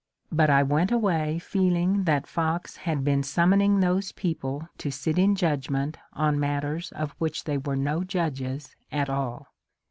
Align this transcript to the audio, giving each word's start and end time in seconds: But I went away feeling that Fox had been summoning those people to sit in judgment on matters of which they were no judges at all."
But 0.31 0.49
I 0.49 0.63
went 0.63 0.91
away 0.91 1.37
feeling 1.37 2.05
that 2.05 2.25
Fox 2.25 2.75
had 2.75 3.03
been 3.03 3.21
summoning 3.21 3.81
those 3.81 4.11
people 4.11 4.67
to 4.79 4.89
sit 4.91 5.19
in 5.19 5.35
judgment 5.35 5.99
on 6.13 6.39
matters 6.39 6.91
of 6.93 7.11
which 7.19 7.43
they 7.43 7.59
were 7.59 7.75
no 7.75 8.03
judges 8.03 8.75
at 8.91 9.11
all." 9.11 9.49